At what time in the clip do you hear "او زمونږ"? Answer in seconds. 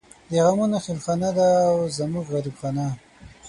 1.69-2.25